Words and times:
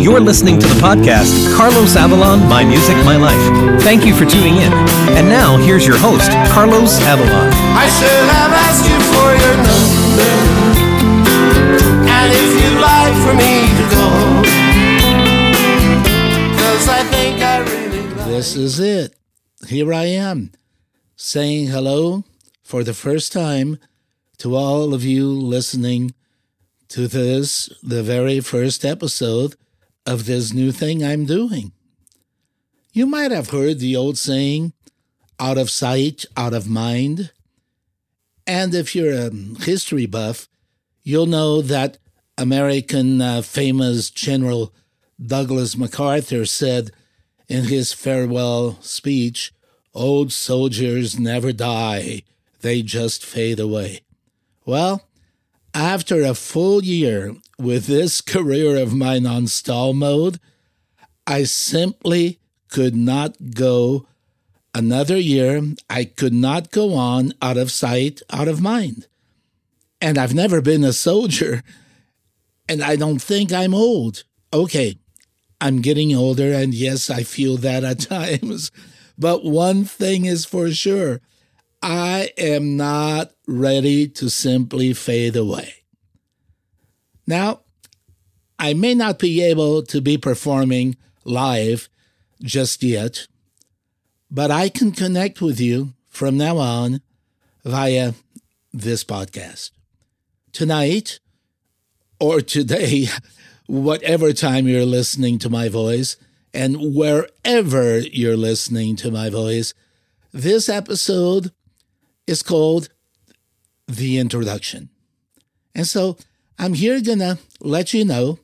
You're 0.00 0.18
listening 0.18 0.58
to 0.58 0.66
the 0.66 0.80
podcast 0.80 1.54
Carlos 1.54 1.94
Avalon, 1.94 2.48
My 2.48 2.64
Music, 2.64 2.96
My 3.04 3.16
Life. 3.16 3.82
Thank 3.82 4.06
you 4.06 4.14
for 4.14 4.24
tuning 4.24 4.56
in. 4.56 4.72
And 5.12 5.28
now, 5.28 5.58
here's 5.58 5.86
your 5.86 5.98
host, 5.98 6.30
Carlos 6.50 6.98
Avalon. 7.02 7.52
I 7.76 7.86
should 7.86 8.08
have 8.08 8.50
asked 8.64 8.88
you 8.88 8.98
for 9.12 9.28
your 9.44 9.56
number. 9.68 10.30
And 12.08 12.32
if 12.32 12.50
you'd 12.62 12.80
like 12.80 13.14
for 13.26 13.34
me 13.36 13.68
to 13.76 13.84
go. 13.92 14.08
Cause 16.58 16.88
I 16.88 17.04
think 17.10 17.42
I 17.42 17.58
really 17.58 18.08
like 18.14 18.26
This 18.26 18.56
is 18.56 18.80
it. 18.80 19.14
Here 19.68 19.92
I 19.92 20.04
am, 20.06 20.52
saying 21.14 21.66
hello 21.66 22.24
for 22.62 22.82
the 22.82 22.94
first 22.94 23.32
time 23.32 23.78
to 24.38 24.56
all 24.56 24.94
of 24.94 25.04
you 25.04 25.30
listening 25.30 26.14
to 26.88 27.06
this, 27.06 27.68
the 27.82 28.02
very 28.02 28.40
first 28.40 28.82
episode 28.82 29.56
of 30.06 30.26
this 30.26 30.52
new 30.52 30.72
thing 30.72 31.04
I'm 31.04 31.26
doing. 31.26 31.72
You 32.92 33.06
might 33.06 33.30
have 33.30 33.50
heard 33.50 33.78
the 33.78 33.96
old 33.96 34.18
saying, 34.18 34.72
out 35.38 35.58
of 35.58 35.70
sight, 35.70 36.24
out 36.36 36.52
of 36.52 36.68
mind. 36.68 37.32
And 38.46 38.74
if 38.74 38.94
you're 38.94 39.12
a 39.12 39.30
history 39.62 40.06
buff, 40.06 40.48
you'll 41.02 41.26
know 41.26 41.62
that 41.62 41.98
American 42.36 43.20
uh, 43.20 43.42
famous 43.42 44.10
General 44.10 44.74
Douglas 45.24 45.76
MacArthur 45.76 46.44
said 46.46 46.90
in 47.48 47.64
his 47.64 47.92
farewell 47.92 48.78
speech, 48.80 49.52
Old 49.92 50.32
soldiers 50.32 51.18
never 51.18 51.52
die, 51.52 52.22
they 52.60 52.82
just 52.82 53.24
fade 53.24 53.58
away. 53.58 54.00
Well, 54.64 55.08
after 55.74 56.22
a 56.22 56.34
full 56.34 56.82
year 56.84 57.34
with 57.58 57.86
this 57.86 58.20
career 58.34 58.76
of 58.76 58.94
mine 58.94 59.26
on 59.26 59.46
stall 59.46 59.92
mode, 59.92 60.38
I 61.26 61.44
simply 61.44 62.40
could 62.68 62.94
not 62.94 63.36
go 63.54 64.06
another 64.74 65.16
year. 65.16 65.62
I 65.88 66.04
could 66.04 66.32
not 66.32 66.70
go 66.70 66.94
on 66.94 67.34
out 67.42 67.56
of 67.56 67.70
sight, 67.70 68.20
out 68.30 68.48
of 68.48 68.60
mind. 68.60 69.06
And 70.00 70.16
I've 70.16 70.34
never 70.34 70.62
been 70.62 70.82
a 70.82 70.94
soldier, 70.94 71.62
and 72.68 72.82
I 72.82 72.96
don't 72.96 73.20
think 73.20 73.52
I'm 73.52 73.74
old. 73.74 74.24
Okay, 74.52 74.98
I'm 75.60 75.82
getting 75.82 76.14
older, 76.14 76.52
and 76.52 76.72
yes, 76.72 77.10
I 77.10 77.22
feel 77.22 77.58
that 77.58 77.84
at 77.84 78.00
times. 78.08 78.70
But 79.18 79.44
one 79.44 79.84
thing 79.84 80.24
is 80.24 80.46
for 80.46 80.70
sure 80.70 81.20
I 81.82 82.30
am 82.36 82.76
not 82.76 83.32
ready 83.50 84.06
to 84.06 84.30
simply 84.30 84.92
fade 84.92 85.34
away. 85.34 85.74
Now, 87.26 87.60
I 88.58 88.74
may 88.74 88.94
not 88.94 89.18
be 89.18 89.42
able 89.42 89.82
to 89.84 90.00
be 90.00 90.16
performing 90.16 90.96
live 91.24 91.88
just 92.42 92.82
yet, 92.82 93.26
but 94.30 94.50
I 94.50 94.68
can 94.68 94.92
connect 94.92 95.42
with 95.42 95.60
you 95.60 95.94
from 96.08 96.36
now 96.36 96.58
on 96.58 97.00
via 97.64 98.12
this 98.72 99.02
podcast. 99.02 99.72
Tonight 100.52 101.18
or 102.20 102.40
today, 102.40 103.06
whatever 103.66 104.32
time 104.32 104.68
you're 104.68 104.86
listening 104.86 105.38
to 105.40 105.50
my 105.50 105.68
voice, 105.68 106.16
and 106.54 106.94
wherever 106.94 107.98
you're 107.98 108.36
listening 108.36 108.96
to 108.96 109.10
my 109.10 109.28
voice, 109.28 109.74
this 110.32 110.68
episode 110.68 111.52
is 112.26 112.42
called 112.42 112.88
The 113.96 114.18
Introduction. 114.18 114.90
And 115.74 115.86
so 115.86 116.16
I'm 116.58 116.74
here 116.74 117.00
gonna 117.00 117.38
let 117.60 117.94
you 117.94 118.04
know 118.04 118.38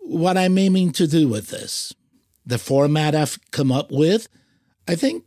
what 0.00 0.36
I'm 0.36 0.58
aiming 0.58 0.92
to 0.92 1.06
do 1.06 1.28
with 1.28 1.48
this. 1.48 1.94
The 2.44 2.58
format 2.58 3.14
I've 3.14 3.38
come 3.50 3.70
up 3.70 3.90
with, 3.90 4.28
I 4.86 4.94
think 4.94 5.24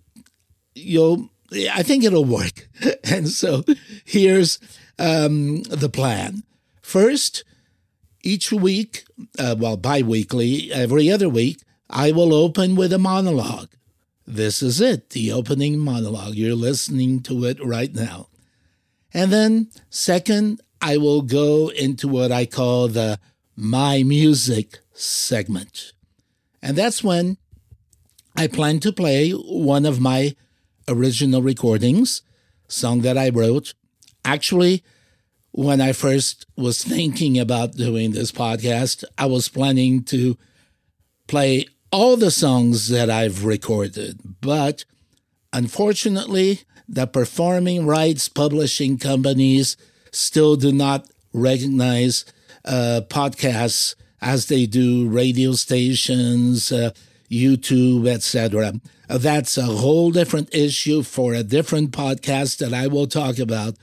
you'll 0.76 1.30
I 1.73 1.83
think 1.83 2.04
it'll 2.04 2.26
work. 2.26 2.70
and 3.04 3.27
so 3.30 3.64
here's 4.05 4.60
um, 4.98 5.64
the 5.64 5.89
plan. 5.89 6.44
First, 6.82 7.44
each 8.23 8.52
week, 8.52 9.04
uh, 9.38 9.55
well, 9.58 9.77
bi 9.77 10.02
weekly, 10.02 10.71
every 10.71 11.11
other 11.11 11.27
week, 11.27 11.61
I 11.89 12.11
will 12.11 12.33
open 12.33 12.76
with 12.76 12.94
a 12.94 12.98
monologue. 12.98 13.70
This 14.26 14.61
is 14.61 14.80
it, 14.80 15.10
the 15.10 15.32
opening 15.32 15.77
monologue. 15.77 16.36
You're 16.36 16.55
listening 16.55 17.21
to 17.23 17.45
it 17.45 17.64
right 17.64 17.94
now. 17.94 18.27
And 19.14 19.32
then, 19.32 19.70
second, 19.89 20.61
I 20.82 20.98
will 20.98 21.22
go 21.22 21.70
into 21.70 22.08
what 22.08 22.32
I 22.32 22.45
call 22.45 22.88
the 22.88 23.20
My 23.55 24.04
Music 24.04 24.80
segment. 24.94 25.94
And 26.61 26.77
that's 26.77 27.04
when 27.04 27.38
I 28.36 28.48
plan 28.48 28.80
to 28.82 28.92
play 28.92 29.32
one 29.32 29.86
of 29.86 30.00
my 30.00 30.36
original 30.88 31.42
recordings, 31.42 32.21
song 32.67 33.02
that 33.02 33.17
I 33.17 33.30
wrote. 33.30 33.73
Actually, 34.23 34.83
when 35.52 35.82
I 35.82 35.92
first 35.92 36.45
was 36.55 36.83
thinking 36.83 37.38
about 37.38 37.73
doing 37.73 38.11
this 38.11 38.32
podcast, 38.32 39.04
I 39.17 39.26
was 39.26 39.50
planning 39.50 40.04
to 40.05 40.38
play 41.27 41.66
all 41.92 42.16
the 42.16 42.32
songs 42.32 42.88
that 42.88 43.10
I've 43.10 43.44
recorded, 43.44 44.20
but 44.39 44.86
unfortunately, 45.52 46.61
the 46.91 47.07
performing 47.07 47.85
rights 47.85 48.27
publishing 48.27 48.97
companies 48.97 49.77
still 50.11 50.57
do 50.57 50.73
not 50.73 51.07
recognize 51.33 52.25
uh, 52.65 53.02
podcasts 53.07 53.95
as 54.21 54.47
they 54.47 54.65
do 54.65 55.07
radio 55.07 55.53
stations, 55.53 56.69
uh, 56.71 56.91
YouTube, 57.29 58.07
etc. 58.07 58.73
Uh, 59.09 59.17
that's 59.17 59.57
a 59.57 59.63
whole 59.63 60.11
different 60.11 60.53
issue 60.53 61.02
for 61.02 61.33
a 61.33 61.43
different 61.43 61.91
podcast 61.91 62.57
that 62.57 62.73
I 62.73 62.87
will 62.87 63.08
talk 63.08 63.39
about. 63.39 63.77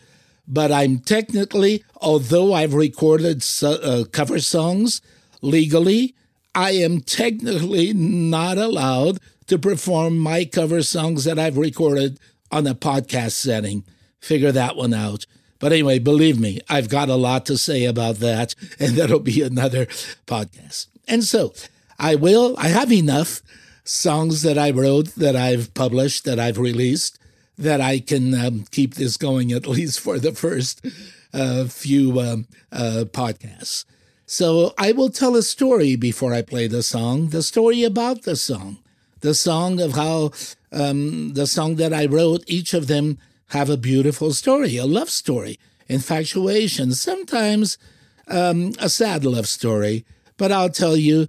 But 0.47 0.71
I'm 0.71 0.99
technically, 0.99 1.85
although 2.03 2.53
I've 2.53 2.75
recorded 2.75 3.43
so, 3.43 3.73
uh, 3.73 4.05
cover 4.05 4.39
songs 4.39 5.01
legally, 5.41 6.15
I 6.55 6.73
am 6.73 7.01
technically 7.01 7.95
not 7.95 8.59
allowed 8.59 9.19
to 9.47 9.59
perform 9.59 10.19
my 10.19 10.45
cover 10.45 10.83
songs 10.83 11.25
that 11.25 11.39
I've 11.39 11.57
recorded 11.57 12.19
on 12.51 12.67
a 12.67 12.75
podcast 12.75 13.33
setting. 13.33 13.85
Figure 14.21 14.53
that 14.53 14.77
one 14.77 14.95
out. 14.95 15.27
But 15.59 15.73
anyway, 15.73 15.99
believe 15.99 16.39
me, 16.39 16.61
I've 16.69 16.89
got 16.89 17.09
a 17.09 17.17
lot 17.17 17.47
to 17.47 17.59
say 17.59 17.85
about 17.85 18.17
that, 18.17 18.55
and 18.81 18.97
that'll 18.97 19.21
be 19.21 19.43
another 19.43 19.87
podcast. 20.27 20.87
And 21.07 21.25
so 21.25 21.53
I 21.99 22.15
will, 22.15 22.55
I 22.59 22.69
have 22.69 22.93
enough 22.93 23.43
songs 23.85 24.43
that 24.43 24.59
I 24.59 24.71
wrote, 24.71 25.15
that 25.17 25.35
I've 25.35 25.73
published, 25.75 26.25
that 26.25 26.39
I've 26.39 26.59
released, 26.59 27.19
that 27.57 27.81
I 27.81 27.99
can 27.99 28.35
um, 28.35 28.65
keep 28.71 28.95
this 28.95 29.17
going 29.17 29.53
at 29.53 29.67
least 29.77 30.01
for 30.01 30.19
the 30.19 30.33
first 30.33 30.85
uh, 31.33 31.65
few 31.65 32.21
um, 32.21 32.47
uh, 32.71 33.05
podcasts. 33.09 33.85
So 34.27 34.75
I 34.77 34.93
will 34.93 35.09
tell 35.11 35.35
a 35.37 35.43
story 35.43 35.97
before 35.97 36.35
I 36.35 36.43
play 36.43 36.67
the 36.67 36.83
song, 36.83 37.31
the 37.31 37.43
story 37.43 37.83
about 37.83 38.23
the 38.23 38.37
song, 38.37 38.79
the 39.21 39.35
song 39.35 39.81
of 39.81 39.93
how 39.93 40.33
um, 40.73 41.35
the 41.35 41.47
song 41.47 41.77
that 41.77 41.93
I 41.93 42.07
wrote, 42.07 42.45
each 42.47 42.75
of 42.75 42.87
them 42.87 43.19
have 43.51 43.71
a 43.71 43.77
beautiful 43.77 44.33
story, 44.33 44.77
a 44.77 44.85
love 44.85 45.11
story, 45.11 45.59
infatuation, 45.89 46.93
sometimes 46.93 47.79
um, 48.27 48.73
a 48.79 48.89
sad 48.89 49.25
love 49.25 49.49
story. 49.49 50.05
But 50.37 50.53
I'll 50.53 50.71
tell 50.71 50.97
you 50.97 51.29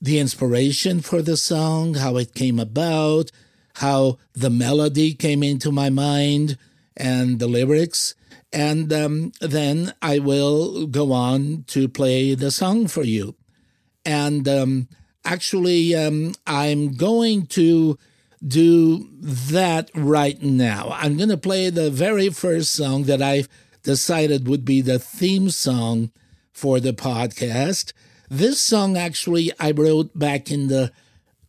the 0.00 0.18
inspiration 0.18 1.00
for 1.00 1.22
the 1.22 1.36
song, 1.36 1.94
how 1.94 2.16
it 2.16 2.34
came 2.34 2.58
about, 2.60 3.30
how 3.74 4.18
the 4.32 4.50
melody 4.50 5.14
came 5.14 5.42
into 5.42 5.72
my 5.72 5.90
mind, 5.90 6.56
and 6.96 7.38
the 7.38 7.48
lyrics. 7.48 8.14
And 8.52 8.92
um, 8.92 9.32
then 9.40 9.92
I 10.00 10.18
will 10.20 10.86
go 10.86 11.12
on 11.12 11.64
to 11.68 11.88
play 11.88 12.34
the 12.34 12.50
song 12.50 12.86
for 12.86 13.02
you. 13.02 13.34
And 14.04 14.48
um, 14.48 14.88
actually, 15.24 15.94
um, 15.94 16.34
I'm 16.46 16.94
going 16.94 17.46
to 17.48 17.98
do 18.46 19.08
that 19.22 19.90
right 19.94 20.40
now. 20.42 20.90
I'm 20.92 21.16
going 21.16 21.28
to 21.28 21.36
play 21.36 21.70
the 21.70 21.90
very 21.90 22.28
first 22.30 22.72
song 22.72 23.04
that 23.04 23.22
I've 23.22 23.48
decided 23.82 24.48
would 24.48 24.64
be 24.64 24.80
the 24.80 24.98
theme 24.98 25.50
song 25.50 26.10
for 26.52 26.80
the 26.80 26.92
podcast. 26.92 27.92
This 28.28 28.60
song 28.60 28.96
actually 28.96 29.52
I 29.58 29.70
wrote 29.70 30.16
back 30.18 30.50
in 30.50 30.68
the 30.68 30.92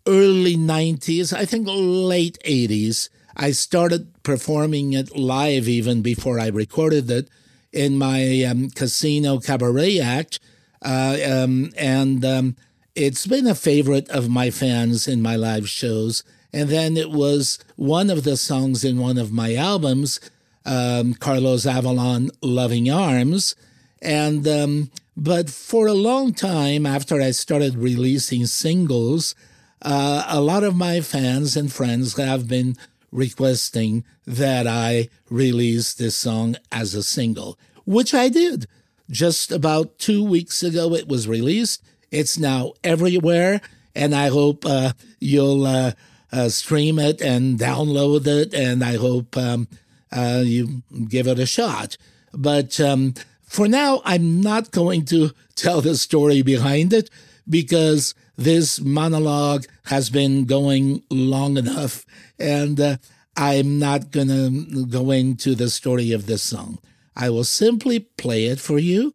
early 0.07 0.55
90s, 0.55 1.33
I 1.33 1.45
think 1.45 1.67
late 1.69 2.37
80s. 2.45 3.09
I 3.35 3.51
started 3.51 4.23
performing 4.23 4.93
it 4.93 5.15
live 5.15 5.67
even 5.67 6.01
before 6.01 6.39
I 6.39 6.47
recorded 6.47 7.09
it 7.11 7.29
in 7.71 7.97
my 7.97 8.43
um, 8.43 8.69
casino 8.69 9.39
cabaret 9.39 9.99
act. 9.99 10.39
Uh, 10.81 11.17
um, 11.29 11.71
and 11.77 12.23
um, 12.25 12.55
it's 12.95 13.27
been 13.27 13.47
a 13.47 13.55
favorite 13.55 14.09
of 14.09 14.29
my 14.29 14.49
fans 14.49 15.07
in 15.07 15.21
my 15.21 15.35
live 15.35 15.69
shows. 15.69 16.23
And 16.51 16.69
then 16.69 16.97
it 16.97 17.11
was 17.11 17.59
one 17.75 18.09
of 18.09 18.23
the 18.23 18.37
songs 18.37 18.83
in 18.83 18.97
one 18.97 19.17
of 19.17 19.31
my 19.31 19.55
albums, 19.55 20.19
um, 20.65 21.13
Carlos 21.13 21.65
Avalon 21.65 22.31
Loving 22.41 22.89
Arms. 22.89 23.55
And 24.01 24.47
um, 24.47 24.91
But 25.15 25.49
for 25.49 25.87
a 25.87 25.93
long 25.93 26.33
time 26.33 26.85
after 26.85 27.21
I 27.21 27.31
started 27.31 27.75
releasing 27.75 28.45
singles, 28.45 29.35
uh, 29.81 30.25
a 30.27 30.39
lot 30.39 30.63
of 30.63 30.75
my 30.75 31.01
fans 31.01 31.57
and 31.57 31.71
friends 31.71 32.17
have 32.17 32.47
been 32.47 32.77
requesting 33.11 34.03
that 34.25 34.65
I 34.67 35.09
release 35.29 35.93
this 35.93 36.15
song 36.15 36.55
as 36.71 36.93
a 36.93 37.03
single, 37.03 37.57
which 37.85 38.13
I 38.13 38.29
did. 38.29 38.65
Just 39.09 39.51
about 39.51 39.97
two 39.97 40.23
weeks 40.23 40.63
ago, 40.63 40.93
it 40.93 41.07
was 41.07 41.27
released. 41.27 41.83
It's 42.11 42.37
now 42.37 42.73
everywhere, 42.83 43.59
and 43.95 44.13
I 44.13 44.29
hope 44.29 44.65
uh, 44.65 44.93
you'll 45.19 45.65
uh, 45.65 45.91
uh, 46.31 46.49
stream 46.49 46.99
it 46.99 47.21
and 47.21 47.59
download 47.59 48.27
it, 48.27 48.53
and 48.53 48.83
I 48.83 48.97
hope 48.97 49.35
um, 49.37 49.67
uh, 50.11 50.41
you 50.45 50.83
give 51.07 51.27
it 51.27 51.39
a 51.39 51.45
shot. 51.45 51.97
But 52.33 52.79
um, 52.79 53.13
for 53.43 53.67
now, 53.67 54.01
I'm 54.05 54.41
not 54.41 54.71
going 54.71 55.05
to 55.05 55.31
tell 55.55 55.81
the 55.81 55.95
story 55.95 56.41
behind 56.41 56.93
it 56.93 57.09
because 57.47 58.13
this 58.37 58.79
monologue 58.79 59.65
has 59.85 60.09
been 60.09 60.45
going 60.45 61.03
long 61.09 61.57
enough, 61.57 62.05
and 62.37 62.79
uh, 62.79 62.97
I'm 63.35 63.79
not 63.79 64.11
going 64.11 64.27
to 64.27 64.85
go 64.85 65.11
into 65.11 65.55
the 65.55 65.69
story 65.69 66.11
of 66.11 66.25
this 66.25 66.43
song. 66.43 66.79
I 67.15 67.29
will 67.29 67.43
simply 67.43 67.99
play 67.99 68.45
it 68.45 68.59
for 68.59 68.79
you, 68.79 69.13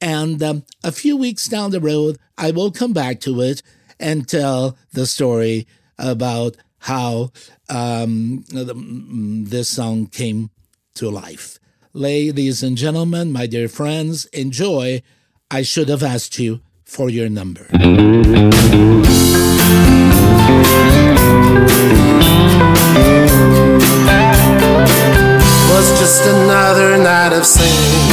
and 0.00 0.42
um, 0.42 0.64
a 0.82 0.90
few 0.90 1.16
weeks 1.16 1.46
down 1.46 1.70
the 1.70 1.80
road, 1.80 2.18
I 2.36 2.50
will 2.50 2.72
come 2.72 2.92
back 2.92 3.20
to 3.20 3.40
it 3.42 3.62
and 4.00 4.26
tell 4.26 4.76
the 4.92 5.06
story 5.06 5.66
about 5.98 6.56
how 6.78 7.30
um, 7.68 8.44
this 8.48 9.68
song 9.68 10.06
came 10.06 10.50
to 10.94 11.10
life. 11.10 11.58
Ladies 11.92 12.62
and 12.62 12.76
gentlemen, 12.76 13.32
my 13.32 13.46
dear 13.46 13.68
friends, 13.68 14.26
enjoy. 14.26 15.02
I 15.50 15.62
should 15.62 15.88
have 15.88 16.02
asked 16.02 16.38
you 16.38 16.60
for 16.84 17.08
your 17.08 17.28
number. 17.28 17.68
was 25.74 26.00
just 26.00 26.22
another 26.26 26.96
night 26.98 27.32
of 27.32 27.44
singing. 27.44 28.08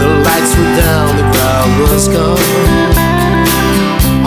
The 0.00 0.08
lights 0.24 0.52
were 0.56 0.72
down, 0.76 1.16
the 1.16 1.26
crowd 1.32 1.90
was 1.90 2.08
gone. 2.08 2.79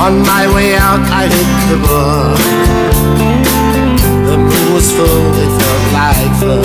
On 0.03 0.19
my 0.19 0.53
way 0.53 0.75
out, 0.75 1.00
I 1.00 1.31
hit 1.31 1.50
the 1.71 1.79
bar. 1.88 2.35
The 4.27 4.38
moon 4.38 4.73
was 4.73 4.91
full, 4.91 5.31
it 5.44 5.51
felt 5.59 5.85
like 5.95 6.31
fun. 6.44 6.59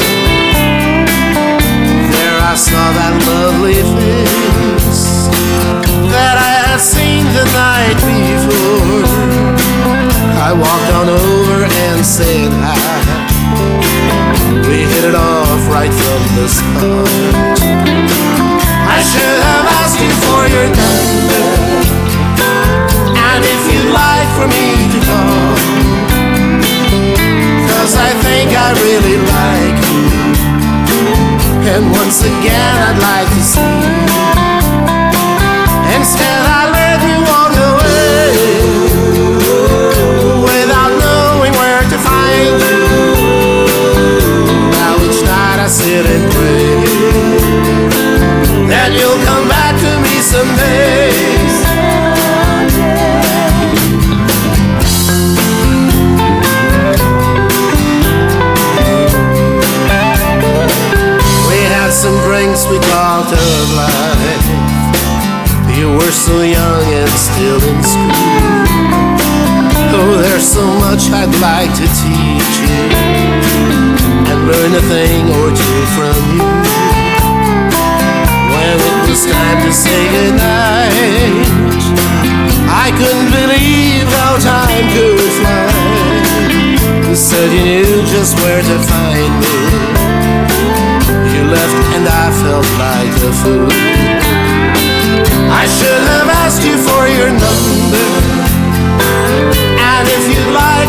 There 2.11 2.39
I 2.43 2.55
saw 2.59 2.85
that 2.99 3.15
lovely 3.31 3.79
face 3.95 5.31
that 6.11 6.35
I 6.35 6.53
had 6.67 6.81
seen 6.83 7.23
the 7.39 7.47
night 7.55 7.99
before. 8.11 9.07
I 10.35 10.51
walked 10.51 10.91
on 10.99 11.07
over 11.07 11.63
and 11.63 12.05
said 12.05 12.51
hi. 12.51 12.99
We 14.67 14.83
hit 14.83 15.05
it 15.11 15.15
off 15.15 15.63
right 15.71 15.95
from 15.95 16.23
the 16.35 16.49
start. 16.51 17.07
I 18.91 18.99
should 18.99 19.38
really 29.01 29.17
like 29.17 29.79
you, 29.91 30.09
and 31.71 31.91
once 31.93 32.23
again 32.23 32.77
I'd 32.87 32.99
like 33.01 33.29
to 33.29 33.43
see 33.43 34.23
you. 34.23 34.28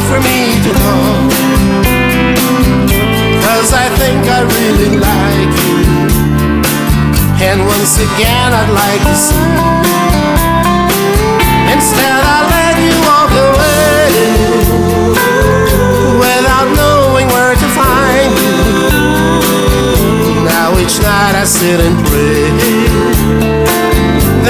For 0.10 0.20
me 0.26 0.58
to 0.66 0.72
call, 0.74 1.30
cause 3.46 3.70
I 3.78 3.86
think 4.02 4.26
I 4.26 4.42
really 4.58 4.98
like 4.98 5.54
you. 5.62 5.86
And 7.46 7.62
once 7.62 7.94
again, 8.02 8.50
I'd 8.60 8.74
like 8.74 9.04
to 9.06 9.16
see. 9.26 9.54
Instead, 11.70 12.22
I 12.26 12.38
let 12.56 12.76
you 12.82 12.96
walk 13.06 13.32
away 13.50 14.10
without 16.26 16.68
knowing 16.74 17.28
where 17.30 17.54
to 17.54 17.68
find 17.78 18.34
you. 18.34 18.58
Now 20.50 20.74
each 20.82 20.98
night 21.06 21.36
I 21.38 21.46
sit 21.46 21.80
and 21.80 21.96
pray 22.10 22.50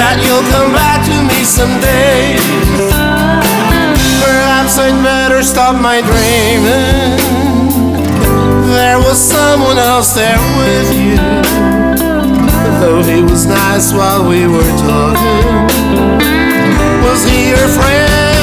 that 0.00 0.16
you'll 0.24 0.48
come 0.56 0.72
back 0.72 1.04
to 1.04 1.16
me 1.28 1.44
someday. 1.44 2.40
Perhaps 4.24 4.78
I'd 4.78 4.96
better 5.40 5.48
stop 5.48 5.80
my 5.80 6.00
dreaming. 6.02 7.16
There 8.68 8.98
was 8.98 9.18
someone 9.18 9.78
else 9.78 10.14
there 10.14 10.38
with 10.58 10.92
you. 10.94 11.16
Though 12.80 13.02
he 13.02 13.22
was 13.22 13.46
nice 13.46 13.92
while 13.92 14.28
we 14.28 14.46
were 14.46 14.72
talking. 14.78 15.66
Was 17.04 17.24
he 17.24 17.48
your 17.48 17.68
friend 17.68 18.39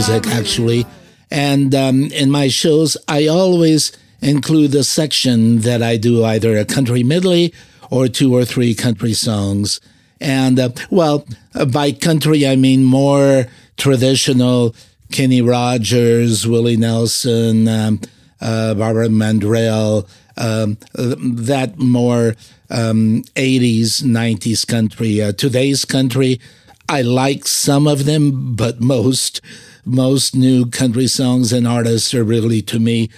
music, 0.00 0.26
actually. 0.28 0.86
And 1.30 1.74
um, 1.74 2.04
in 2.04 2.30
my 2.30 2.48
shows, 2.48 2.96
I 3.06 3.26
always 3.26 3.92
include 4.22 4.74
a 4.74 4.82
section 4.82 5.58
that 5.58 5.82
I 5.82 5.98
do 5.98 6.24
either 6.24 6.56
a 6.56 6.64
country 6.64 7.02
medley 7.02 7.52
or 7.90 8.08
two 8.08 8.34
or 8.34 8.46
three 8.46 8.74
country 8.74 9.12
songs. 9.12 9.78
And, 10.18 10.58
uh, 10.58 10.70
well, 10.90 11.26
uh, 11.54 11.66
by 11.66 11.92
country, 11.92 12.48
I 12.48 12.56
mean 12.56 12.82
more 12.82 13.46
traditional 13.76 14.74
Kenny 15.12 15.42
Rogers, 15.42 16.46
Willie 16.46 16.78
Nelson, 16.78 17.68
um, 17.68 18.00
uh, 18.40 18.72
Barbara 18.72 19.08
Mandrell, 19.08 20.08
um, 20.38 20.78
that 20.94 21.78
more 21.78 22.36
um, 22.70 23.22
80s, 23.36 24.02
90s 24.02 24.66
country. 24.66 25.20
Uh, 25.20 25.32
today's 25.32 25.84
country, 25.84 26.40
I 26.88 27.02
like 27.02 27.46
some 27.46 27.86
of 27.86 28.06
them, 28.06 28.56
but 28.56 28.80
most 28.80 29.42
most 29.90 30.34
new 30.34 30.66
country 30.66 31.06
songs 31.06 31.52
and 31.52 31.66
artists 31.66 32.14
are 32.14 32.24
really 32.24 32.62
to 32.62 32.78
me 32.78 33.10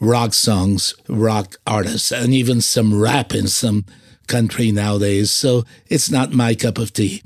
rock 0.00 0.32
songs, 0.32 0.94
rock 1.08 1.56
artists, 1.66 2.10
and 2.10 2.32
even 2.32 2.60
some 2.60 2.98
rap 2.98 3.34
in 3.34 3.46
some 3.46 3.84
country 4.26 4.72
nowadays. 4.72 5.30
So 5.30 5.64
it's 5.88 6.10
not 6.10 6.32
my 6.32 6.54
cup 6.54 6.78
of 6.78 6.92
tea. 6.92 7.22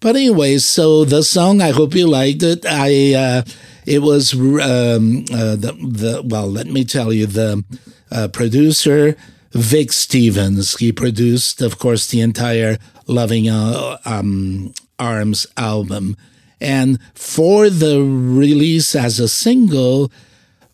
But 0.00 0.16
anyway, 0.16 0.58
so 0.58 1.04
the 1.04 1.22
song, 1.22 1.60
I 1.60 1.70
hope 1.70 1.94
you 1.94 2.06
liked 2.06 2.42
it. 2.42 2.64
I 2.66 3.14
uh, 3.14 3.42
it 3.86 4.00
was 4.00 4.34
um, 4.34 5.24
uh, 5.32 5.56
the 5.56 5.72
the 5.80 6.22
well, 6.24 6.50
let 6.50 6.66
me 6.66 6.84
tell 6.84 7.12
you 7.12 7.26
the 7.26 7.64
uh, 8.10 8.28
producer 8.28 9.16
Vic 9.52 9.92
Stevens. 9.92 10.76
He 10.76 10.92
produced, 10.92 11.62
of 11.62 11.78
course, 11.78 12.06
the 12.08 12.20
entire 12.20 12.76
Loving 13.06 13.48
uh, 13.48 13.98
um, 14.04 14.74
Arms 14.98 15.46
album. 15.56 16.16
And 16.60 16.98
for 17.14 17.68
the 17.68 18.00
release 18.00 18.94
as 18.94 19.20
a 19.20 19.28
single, 19.28 20.10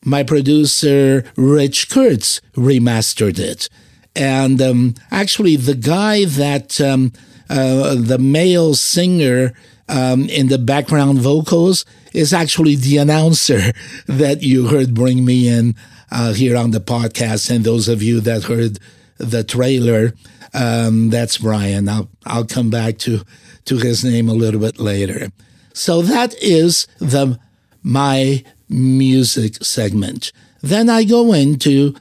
my 0.04 0.22
producer 0.22 1.24
Rich 1.36 1.90
Kurtz 1.90 2.40
remastered 2.54 3.38
it. 3.38 3.68
And 4.16 4.60
um, 4.60 4.94
actually, 5.10 5.56
the 5.56 5.74
guy 5.74 6.24
that 6.24 6.80
um, 6.80 7.12
uh, 7.48 7.94
the 7.94 8.18
male 8.18 8.74
singer 8.74 9.52
um, 9.88 10.28
in 10.28 10.48
the 10.48 10.58
background 10.58 11.18
vocals 11.18 11.84
is 12.12 12.32
actually 12.32 12.76
the 12.76 12.96
announcer 12.96 13.72
that 14.06 14.42
you 14.42 14.68
heard 14.68 14.94
bring 14.94 15.24
me 15.24 15.48
in 15.48 15.74
uh, 16.10 16.32
here 16.32 16.56
on 16.56 16.70
the 16.70 16.80
podcast. 16.80 17.54
And 17.54 17.64
those 17.64 17.88
of 17.88 18.02
you 18.02 18.20
that 18.20 18.44
heard 18.44 18.78
the 19.18 19.44
trailer, 19.44 20.12
um, 20.54 21.10
that's 21.10 21.38
Brian. 21.38 21.88
I'll 21.88 22.08
I'll 22.26 22.46
come 22.46 22.70
back 22.70 22.98
to 22.98 23.22
to 23.66 23.76
his 23.76 24.04
name 24.04 24.28
a 24.28 24.34
little 24.34 24.60
bit 24.60 24.78
later. 24.78 25.28
So 25.72 26.02
that 26.02 26.34
is 26.42 26.86
the 26.98 27.38
my 27.82 28.44
music 28.68 29.64
segment. 29.64 30.32
Then 30.62 30.88
I 30.88 31.04
go 31.04 31.32
into 31.32 31.94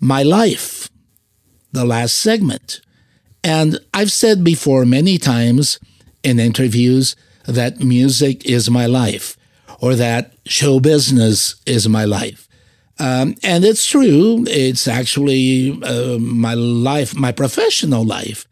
my 0.00 0.22
life, 0.22 0.88
the 1.72 1.84
last 1.84 2.16
segment. 2.16 2.80
And 3.42 3.78
I've 3.94 4.12
said 4.12 4.44
before 4.44 4.84
many 4.84 5.18
times 5.18 5.78
in 6.22 6.38
interviews 6.38 7.16
that 7.46 7.80
music 7.80 8.44
is 8.44 8.70
my 8.70 8.86
life 8.86 9.36
or 9.80 9.94
that 9.94 10.34
show 10.46 10.80
business 10.80 11.56
is 11.64 11.88
my 11.88 12.04
life. 12.04 12.48
Um, 12.98 13.34
and 13.42 13.64
it's 13.64 13.86
true. 13.86 14.44
It's 14.46 14.86
actually 14.86 15.80
uh, 15.82 16.18
my 16.18 16.52
life, 16.52 17.16
my 17.16 17.32
professional 17.32 18.04
life. 18.04 18.46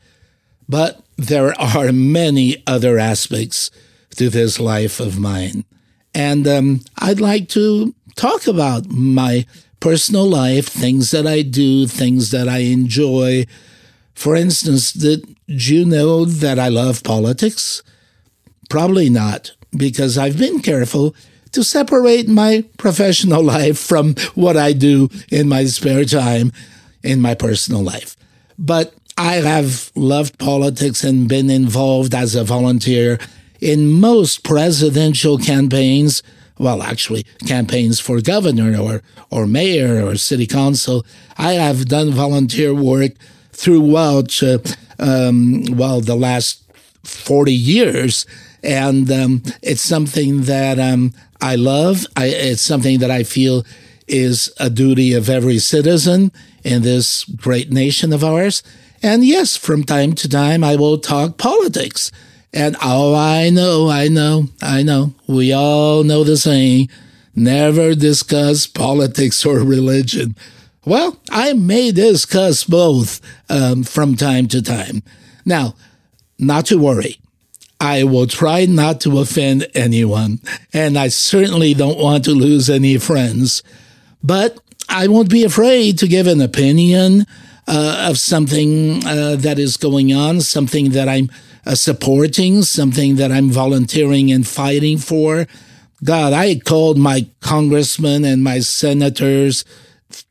But 0.68 1.02
there 1.16 1.58
are 1.60 1.92
many 1.92 2.62
other 2.66 2.98
aspects 2.98 3.70
to 4.18 4.28
this 4.28 4.60
life 4.60 5.00
of 5.00 5.18
mine. 5.18 5.64
And 6.14 6.46
um, 6.46 6.80
I'd 6.98 7.20
like 7.20 7.48
to 7.50 7.94
talk 8.16 8.46
about 8.46 8.88
my 8.88 9.46
personal 9.80 10.26
life, 10.26 10.66
things 10.66 11.10
that 11.12 11.26
I 11.26 11.42
do, 11.42 11.86
things 11.86 12.30
that 12.32 12.48
I 12.48 12.58
enjoy. 12.58 13.46
For 14.14 14.34
instance, 14.34 14.92
did 14.92 15.36
you 15.46 15.84
know 15.84 16.24
that 16.24 16.58
I 16.58 16.68
love 16.68 17.04
politics? 17.04 17.82
Probably 18.68 19.08
not, 19.08 19.52
because 19.70 20.18
I've 20.18 20.38
been 20.38 20.60
careful 20.60 21.14
to 21.52 21.62
separate 21.62 22.28
my 22.28 22.64
professional 22.76 23.42
life 23.56 23.78
from 23.78 24.14
what 24.34 24.56
I 24.56 24.72
do 24.72 25.08
in 25.30 25.48
my 25.48 25.64
spare 25.66 26.04
time 26.04 26.52
in 27.02 27.20
my 27.20 27.34
personal 27.34 27.82
life. 27.82 28.16
But 28.58 28.94
I 29.16 29.34
have 29.34 29.90
loved 29.94 30.38
politics 30.38 31.04
and 31.04 31.28
been 31.28 31.50
involved 31.50 32.14
as 32.14 32.34
a 32.34 32.44
volunteer 32.44 33.18
in 33.60 33.90
most 33.90 34.44
presidential 34.44 35.38
campaigns. 35.38 36.22
Well, 36.58 36.82
actually, 36.82 37.24
campaigns 37.46 38.00
for 38.00 38.20
governor 38.20 38.80
or, 38.80 39.02
or 39.30 39.46
mayor 39.46 40.04
or 40.04 40.16
city 40.16 40.46
council. 40.46 41.06
I 41.36 41.52
have 41.52 41.86
done 41.86 42.10
volunteer 42.10 42.74
work 42.74 43.12
throughout, 43.52 44.42
uh, 44.42 44.58
um, 44.98 45.64
well, 45.70 46.00
the 46.00 46.16
last 46.16 46.62
40 47.04 47.52
years. 47.52 48.26
And 48.62 49.10
um, 49.10 49.42
it's 49.62 49.82
something 49.82 50.42
that 50.42 50.78
um, 50.80 51.12
I 51.40 51.54
love. 51.54 52.06
I, 52.16 52.26
it's 52.26 52.62
something 52.62 52.98
that 52.98 53.10
I 53.10 53.22
feel 53.22 53.64
is 54.08 54.52
a 54.58 54.70
duty 54.70 55.12
of 55.12 55.28
every 55.28 55.58
citizen 55.58 56.32
in 56.64 56.82
this 56.82 57.24
great 57.24 57.70
nation 57.70 58.12
of 58.12 58.24
ours. 58.24 58.62
And 59.02 59.24
yes, 59.24 59.56
from 59.56 59.84
time 59.84 60.14
to 60.14 60.28
time, 60.28 60.64
I 60.64 60.74
will 60.74 60.98
talk 60.98 61.38
politics. 61.38 62.10
And 62.52 62.76
oh, 62.82 63.14
I 63.14 63.50
know, 63.50 63.90
I 63.90 64.08
know, 64.08 64.48
I 64.62 64.82
know. 64.82 65.12
We 65.26 65.52
all 65.52 66.02
know 66.02 66.24
the 66.24 66.36
saying 66.36 66.88
never 67.34 67.94
discuss 67.94 68.66
politics 68.66 69.44
or 69.44 69.58
religion. 69.58 70.36
Well, 70.84 71.20
I 71.30 71.52
may 71.52 71.92
discuss 71.92 72.64
both 72.64 73.20
um, 73.50 73.84
from 73.84 74.16
time 74.16 74.48
to 74.48 74.62
time. 74.62 75.02
Now, 75.44 75.74
not 76.38 76.66
to 76.66 76.78
worry. 76.78 77.18
I 77.80 78.04
will 78.04 78.26
try 78.26 78.64
not 78.64 79.00
to 79.02 79.20
offend 79.20 79.68
anyone, 79.74 80.40
and 80.72 80.98
I 80.98 81.08
certainly 81.08 81.74
don't 81.74 81.98
want 81.98 82.24
to 82.24 82.32
lose 82.32 82.68
any 82.68 82.98
friends. 82.98 83.62
But 84.22 84.58
I 84.88 85.06
won't 85.06 85.30
be 85.30 85.44
afraid 85.44 85.98
to 85.98 86.08
give 86.08 86.26
an 86.26 86.40
opinion 86.40 87.26
uh, 87.68 88.06
of 88.08 88.18
something 88.18 89.06
uh, 89.06 89.36
that 89.36 89.58
is 89.58 89.76
going 89.76 90.12
on, 90.12 90.40
something 90.40 90.90
that 90.90 91.08
I'm 91.08 91.30
uh, 91.68 91.74
supporting, 91.74 92.62
something 92.62 93.16
that 93.16 93.30
I'm 93.30 93.50
volunteering 93.50 94.32
and 94.32 94.46
fighting 94.46 94.98
for. 94.98 95.46
God, 96.02 96.32
I 96.32 96.58
called 96.58 96.96
my 96.96 97.26
congressmen 97.40 98.24
and 98.24 98.42
my 98.42 98.60
senators 98.60 99.64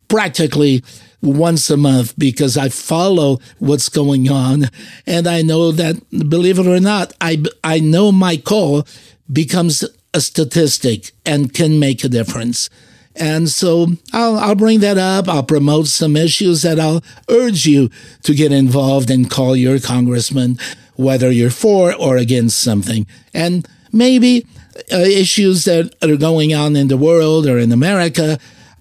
practically 0.08 0.84
once 1.22 1.70
a 1.70 1.78
month 1.78 2.18
because 2.18 2.58
I 2.58 2.70
follow 2.70 3.40
what's 3.60 3.90
going 3.90 4.30
on. 4.30 4.66
And 5.06 5.28
I 5.28 5.42
know 5.42 5.72
that, 5.72 6.02
believe 6.10 6.60
it 6.60 6.68
or 6.68 6.80
not, 6.80 7.14
I, 7.22 7.44
I 7.64 7.80
know 7.80 8.12
my 8.12 8.38
call 8.38 8.88
becomes 9.32 9.84
a 10.14 10.22
statistic 10.22 11.12
and 11.26 11.54
can 11.54 11.80
make 11.80 12.04
a 12.04 12.10
difference. 12.10 12.70
And 13.16 13.50
so 13.50 13.88
I'll, 14.14 14.38
I'll 14.38 14.56
bring 14.56 14.80
that 14.82 14.98
up. 14.98 15.28
I'll 15.28 15.44
promote 15.44 15.88
some 15.88 16.16
issues 16.16 16.62
that 16.62 16.80
I'll 16.80 17.04
urge 17.30 17.66
you 17.66 17.90
to 18.24 18.34
get 18.34 18.52
involved 18.52 19.10
and 19.10 19.30
call 19.30 19.56
your 19.56 19.80
congressman, 19.80 20.60
whether 20.98 21.32
you're 21.32 21.50
for 21.50 21.94
or 21.94 22.18
against 22.18 22.62
something. 22.62 23.08
And 23.34 23.68
maybe 23.92 24.46
uh, 24.92 24.98
issues 24.98 25.66
that 25.66 25.96
are 26.04 26.18
going 26.18 26.54
on 26.54 26.76
in 26.76 26.88
the 26.88 26.98
world 26.98 27.48
or 27.48 27.58
in 27.58 27.72
America 27.72 28.38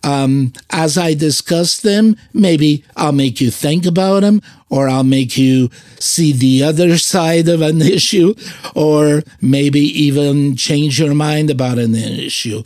um, 0.07 0.53
as 0.71 0.97
I 0.97 1.15
discuss 1.15 1.81
them, 1.81 2.17
maybe 2.33 2.85
I'll 2.97 3.13
make 3.13 3.41
you 3.41 3.51
think 3.51 3.85
about 3.85 4.21
them, 4.21 4.41
or 4.71 4.89
I'll 4.89 5.03
make 5.03 5.37
you 5.37 5.69
see 5.99 6.33
the 6.33 6.63
other 6.63 6.97
side 7.13 7.49
of 7.49 7.61
an 7.61 7.83
issue, 7.99 8.35
or 8.75 9.23
maybe 9.41 9.81
even 9.81 10.57
change 10.57 11.01
your 11.01 11.15
mind 11.15 11.51
about 11.51 11.79
an 11.79 11.95
issue. 11.95 12.63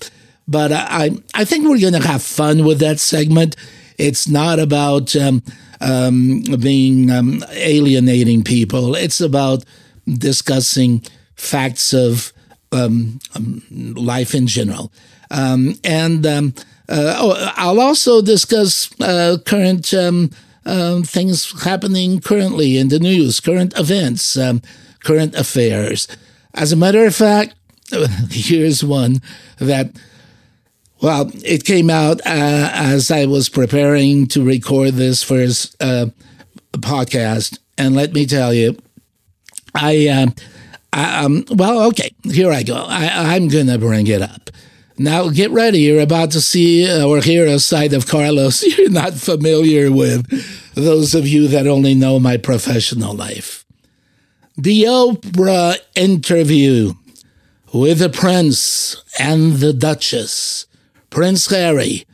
But 0.46 0.70
I, 0.72 1.10
I 1.32 1.44
think 1.44 1.66
we're 1.66 1.80
going 1.80 2.00
to 2.00 2.06
have 2.06 2.22
fun 2.22 2.64
with 2.64 2.78
that 2.80 3.00
segment. 3.00 3.56
It's 3.96 4.28
not 4.28 4.58
about 4.58 5.14
um, 5.16 5.42
um, 5.80 6.42
being 6.60 7.10
um, 7.10 7.44
alienating 7.50 8.42
people. 8.42 8.94
It's 8.94 9.20
about 9.20 9.64
discussing 10.06 11.02
facts 11.36 11.92
of 11.92 12.32
um, 12.72 13.18
um, 13.34 13.62
life 13.96 14.34
in 14.34 14.46
general. 14.46 14.92
Um, 15.30 15.74
and 15.84 16.26
uh, 16.26 17.14
oh, 17.18 17.52
I'll 17.56 17.80
also 17.80 18.20
discuss 18.20 18.90
uh, 19.00 19.38
current 19.46 19.94
um, 19.94 20.30
uh, 20.66 21.02
things 21.02 21.62
happening 21.62 22.20
currently 22.20 22.76
in 22.76 22.88
the 22.88 22.98
news, 22.98 23.40
current 23.40 23.78
events, 23.78 24.36
um, 24.36 24.60
current 25.04 25.34
affairs. 25.34 26.08
As 26.54 26.72
a 26.72 26.76
matter 26.76 27.06
of 27.06 27.14
fact, 27.14 27.54
here's 28.30 28.84
one 28.84 29.20
that, 29.58 29.92
well, 31.02 31.30
it 31.44 31.64
came 31.64 31.90
out 31.90 32.20
uh, 32.20 32.70
as 32.72 33.10
I 33.10 33.26
was 33.26 33.48
preparing 33.48 34.26
to 34.28 34.44
record 34.44 34.94
this 34.94 35.22
first 35.22 35.76
uh, 35.82 36.06
podcast. 36.72 37.58
And 37.78 37.94
let 37.94 38.12
me 38.12 38.26
tell 38.26 38.52
you, 38.52 38.76
I, 39.74 40.08
uh, 40.08 40.26
Um, 40.92 41.44
well, 41.50 41.82
okay, 41.88 42.10
here 42.24 42.50
I 42.50 42.62
go. 42.64 42.74
I, 42.74 43.34
I'm 43.34 43.48
going 43.48 43.68
to 43.68 43.78
bring 43.78 44.06
it 44.08 44.22
up. 44.22 44.50
Now, 44.98 45.30
get 45.30 45.50
ready. 45.50 45.78
You're 45.78 46.02
about 46.02 46.32
to 46.32 46.40
see 46.40 46.84
or 47.02 47.20
hear 47.20 47.46
a 47.46 47.58
side 47.58 47.94
of 47.94 48.06
Carlos 48.06 48.62
you're 48.78 48.90
not 48.90 49.14
familiar 49.14 49.90
with, 49.90 50.26
those 50.74 51.14
of 51.14 51.26
you 51.26 51.48
that 51.48 51.66
only 51.66 51.94
know 51.94 52.18
my 52.18 52.36
professional 52.36 53.14
life. 53.14 53.64
The 54.58 54.82
Oprah 54.84 55.78
interview 55.94 56.92
with 57.72 58.00
the 58.00 58.10
Prince 58.10 59.02
and 59.18 59.54
the 59.54 59.72
Duchess, 59.72 60.66
Prince 61.10 61.50
Harry, 61.50 62.06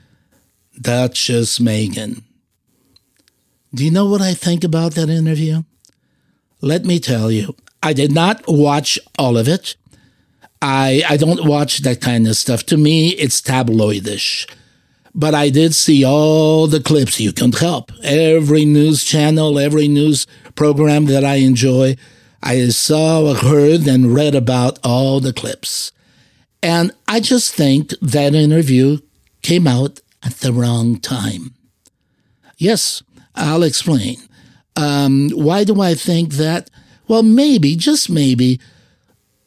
Duchess 0.80 1.58
Meghan. 1.58 2.22
Do 3.74 3.84
you 3.84 3.90
know 3.90 4.06
what 4.06 4.22
I 4.22 4.32
think 4.32 4.64
about 4.64 4.94
that 4.94 5.10
interview? 5.10 5.64
Let 6.62 6.86
me 6.86 6.98
tell 6.98 7.30
you, 7.30 7.54
I 7.82 7.92
did 7.92 8.10
not 8.10 8.42
watch 8.48 8.98
all 9.18 9.36
of 9.36 9.48
it. 9.48 9.76
I 10.62 11.02
I 11.08 11.18
don't 11.18 11.46
watch 11.46 11.80
that 11.80 12.00
kind 12.00 12.26
of 12.26 12.36
stuff. 12.36 12.64
To 12.66 12.78
me, 12.78 13.10
it's 13.10 13.42
tabloidish. 13.42 14.50
But 15.14 15.34
I 15.34 15.50
did 15.50 15.74
see 15.74 16.02
all 16.02 16.66
the 16.66 16.80
clips. 16.80 17.20
You 17.20 17.32
can't 17.32 17.58
help. 17.58 17.92
Every 18.02 18.64
news 18.64 19.04
channel, 19.04 19.58
every 19.58 19.88
news 19.88 20.26
program 20.54 21.04
that 21.06 21.24
I 21.24 21.36
enjoy, 21.36 21.96
I 22.42 22.68
saw, 22.68 23.34
heard, 23.34 23.86
and 23.86 24.14
read 24.14 24.34
about 24.34 24.78
all 24.82 25.20
the 25.20 25.32
clips. 25.34 25.92
And 26.62 26.92
I 27.06 27.20
just 27.20 27.54
think 27.54 27.90
that 28.00 28.34
interview 28.34 28.98
came 29.42 29.66
out 29.66 30.00
at 30.22 30.34
the 30.34 30.52
wrong 30.52 30.98
time. 30.98 31.54
Yes, 32.58 33.02
I'll 33.34 33.62
explain. 33.62 34.16
Um, 34.74 35.30
why 35.30 35.64
do 35.64 35.80
I 35.80 35.94
think 35.94 36.34
that? 36.34 36.70
Well, 37.08 37.22
maybe, 37.22 37.76
just 37.76 38.10
maybe, 38.10 38.58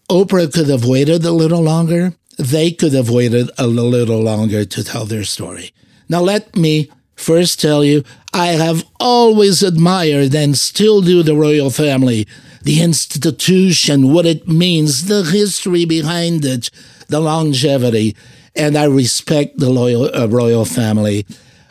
Oprah 0.09 0.51
could 0.51 0.69
have 0.69 0.85
waited 0.85 1.25
a 1.25 1.31
little 1.31 1.61
longer. 1.61 2.13
They 2.37 2.71
could 2.71 2.93
have 2.93 3.09
waited 3.09 3.51
a 3.57 3.67
little 3.67 4.21
longer 4.21 4.63
to 4.63 4.83
tell 4.83 5.05
their 5.05 5.25
story. 5.25 5.71
Now, 6.07 6.21
let 6.21 6.55
me 6.55 6.89
first 7.15 7.59
tell 7.59 7.83
you, 7.83 8.03
I 8.33 8.47
have 8.47 8.85
always 8.99 9.61
admired 9.61 10.33
and 10.33 10.57
still 10.57 11.01
do 11.01 11.21
the 11.21 11.35
royal 11.35 11.69
family, 11.69 12.27
the 12.63 12.81
institution, 12.81 14.13
what 14.13 14.25
it 14.25 14.47
means, 14.47 15.05
the 15.05 15.23
history 15.23 15.85
behind 15.85 16.45
it, 16.45 16.69
the 17.09 17.19
longevity, 17.19 18.15
and 18.55 18.77
I 18.77 18.85
respect 18.85 19.57
the 19.57 19.69
loyal, 19.69 20.15
uh, 20.15 20.27
royal 20.27 20.65
family. 20.65 21.25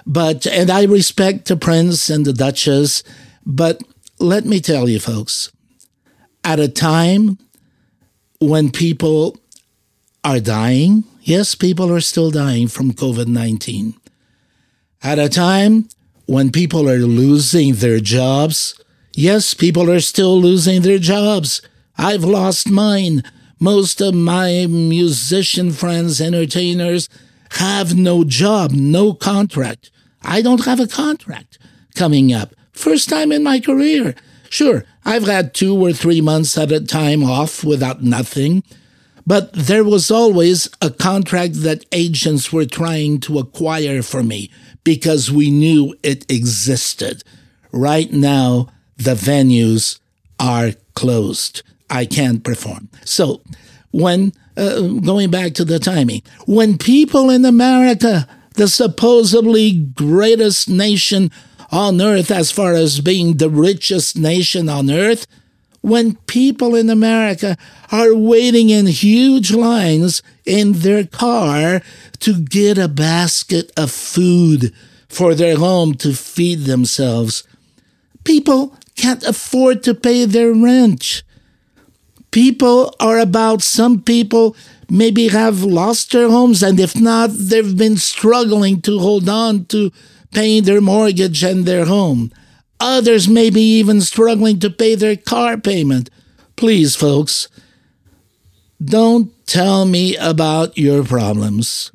But, 0.06 0.46
and 0.46 0.70
I 0.70 0.84
respect 0.84 1.48
the 1.48 1.56
prince 1.56 2.08
and 2.08 2.24
the 2.24 2.32
duchess, 2.32 3.02
but 3.44 3.82
let 4.18 4.44
me 4.44 4.60
tell 4.60 4.88
you, 4.88 5.00
folks, 5.00 5.50
at 6.44 6.60
a 6.60 6.68
time 6.68 7.38
when 8.40 8.70
people 8.70 9.36
are 10.24 10.40
dying, 10.40 11.04
yes, 11.22 11.54
people 11.54 11.92
are 11.92 12.00
still 12.00 12.30
dying 12.30 12.68
from 12.68 12.92
COVID 12.92 13.26
19. 13.26 13.94
At 15.02 15.18
a 15.18 15.28
time 15.28 15.88
when 16.26 16.50
people 16.50 16.88
are 16.88 16.98
losing 16.98 17.74
their 17.74 18.00
jobs, 18.00 18.80
yes, 19.14 19.54
people 19.54 19.90
are 19.90 20.00
still 20.00 20.40
losing 20.40 20.82
their 20.82 20.98
jobs. 20.98 21.62
I've 21.96 22.24
lost 22.24 22.70
mine. 22.70 23.22
Most 23.60 24.00
of 24.00 24.14
my 24.14 24.66
musician 24.68 25.72
friends, 25.72 26.20
entertainers, 26.20 27.08
have 27.52 27.96
no 27.96 28.24
job, 28.24 28.72
no 28.72 29.14
contract. 29.14 29.90
I 30.22 30.42
don't 30.42 30.64
have 30.64 30.80
a 30.80 30.86
contract 30.86 31.58
coming 31.94 32.32
up. 32.32 32.54
First 32.72 33.08
time 33.08 33.32
in 33.32 33.42
my 33.42 33.58
career. 33.58 34.14
Sure, 34.48 34.84
I've 35.04 35.26
had 35.26 35.54
two 35.54 35.76
or 35.76 35.92
three 35.92 36.20
months 36.20 36.56
at 36.56 36.72
a 36.72 36.80
time 36.80 37.22
off 37.24 37.64
without 37.64 38.02
nothing, 38.02 38.62
but 39.26 39.52
there 39.52 39.84
was 39.84 40.10
always 40.10 40.68
a 40.80 40.90
contract 40.90 41.62
that 41.62 41.84
agents 41.92 42.52
were 42.52 42.64
trying 42.64 43.20
to 43.20 43.38
acquire 43.38 44.02
for 44.02 44.22
me 44.22 44.50
because 44.84 45.30
we 45.30 45.50
knew 45.50 45.94
it 46.02 46.30
existed. 46.30 47.22
Right 47.72 48.12
now, 48.12 48.68
the 48.96 49.14
venues 49.14 49.98
are 50.40 50.72
closed. 50.94 51.62
I 51.90 52.06
can't 52.06 52.44
perform. 52.44 52.88
So, 53.04 53.40
when 53.90 54.32
uh, 54.56 54.80
going 54.80 55.30
back 55.30 55.54
to 55.54 55.64
the 55.64 55.78
timing, 55.78 56.22
when 56.46 56.78
people 56.78 57.30
in 57.30 57.44
America, 57.44 58.28
the 58.54 58.68
supposedly 58.68 59.72
greatest 59.72 60.68
nation 60.68 61.30
on 61.70 62.00
earth 62.00 62.30
as 62.30 62.50
far 62.50 62.72
as 62.72 63.00
being 63.00 63.36
the 63.36 63.50
richest 63.50 64.16
nation 64.18 64.68
on 64.68 64.90
earth, 64.90 65.26
when 65.80 66.16
people 66.26 66.74
in 66.74 66.90
America 66.90 67.56
are 67.90 68.14
waiting 68.14 68.68
in 68.70 68.86
huge 68.86 69.52
lines 69.52 70.22
in 70.44 70.72
their 70.72 71.06
car 71.06 71.80
to 72.18 72.40
get 72.40 72.78
a 72.78 72.88
basket 72.88 73.70
of 73.76 73.90
food 73.90 74.72
for 75.08 75.34
their 75.34 75.56
home 75.56 75.94
to 75.94 76.12
feed 76.12 76.60
themselves. 76.60 77.44
People 78.24 78.76
can't 78.96 79.22
afford 79.22 79.82
to 79.84 79.94
pay 79.94 80.24
their 80.24 80.52
rent. 80.52 81.22
People 82.30 82.94
are 83.00 83.18
about, 83.18 83.62
some 83.62 84.02
people 84.02 84.54
maybe 84.90 85.28
have 85.28 85.62
lost 85.62 86.12
their 86.12 86.28
homes, 86.28 86.62
and 86.62 86.78
if 86.78 86.96
not, 86.96 87.30
they've 87.32 87.76
been 87.76 87.96
struggling 87.96 88.80
to 88.82 88.98
hold 88.98 89.28
on 89.28 89.64
to 89.66 89.90
paying 90.32 90.64
their 90.64 90.80
mortgage 90.80 91.42
and 91.42 91.64
their 91.64 91.86
home. 91.86 92.30
Others 92.80 93.28
may 93.28 93.50
be 93.50 93.78
even 93.78 94.00
struggling 94.00 94.60
to 94.60 94.70
pay 94.70 94.94
their 94.94 95.16
car 95.16 95.56
payment. 95.56 96.10
Please, 96.56 96.94
folks, 96.94 97.48
don't 98.82 99.32
tell 99.46 99.84
me 99.84 100.16
about 100.16 100.76
your 100.78 101.02
problems. 101.02 101.90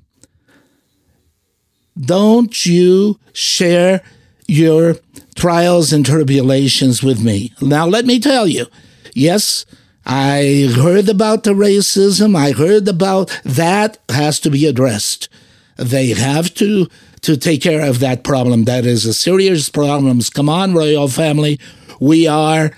Don't 2.00 2.66
you 2.66 3.20
share 3.34 4.02
your 4.48 4.98
trials 5.36 5.94
and 5.94 6.06
tribulations 6.06 7.04
with 7.04 7.24
me. 7.24 7.54
Now, 7.62 7.88
let 7.88 8.06
me 8.06 8.20
tell 8.20 8.48
you 8.48 8.66
yes, 9.14 9.66
I 10.06 10.74
heard 10.76 11.08
about 11.08 11.44
the 11.44 11.52
racism. 11.54 12.36
I 12.36 12.52
heard 12.52 12.88
about 12.88 13.30
that 13.44 13.98
has 14.10 14.40
to 14.42 14.50
be 14.50 14.66
addressed. 14.66 15.30
They 15.78 16.10
have 16.10 16.54
to 16.56 16.88
to 17.22 17.38
take 17.38 17.62
care 17.62 17.88
of 17.90 18.00
that 18.00 18.24
problem. 18.24 18.66
That 18.66 18.86
is 18.86 19.06
a 19.06 19.14
serious 19.14 19.70
problem. 19.70 20.20
Come 20.34 20.50
on, 20.50 20.74
royal 20.74 21.08
family. 21.08 21.58
We 22.00 22.28
are 22.28 22.72